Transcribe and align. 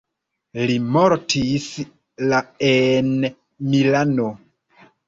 Li 0.69 0.77
mortis 0.95 1.67
la 2.33 2.41
en 2.73 3.13
Milano. 3.31 4.29